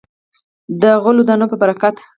د 0.81 0.83
غلو 1.03 1.23
دانو 1.27 1.45
په 1.51 1.57
برکت. 1.61 1.95